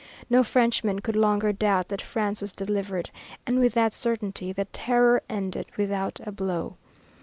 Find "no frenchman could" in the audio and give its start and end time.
0.31-1.15